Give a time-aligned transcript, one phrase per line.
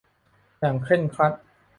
[0.59, 1.33] อย่างเคร่งครัด